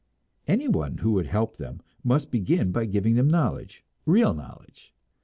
[0.47, 4.95] Anyone who would help them must begin by giving them knowledge, real knowledge.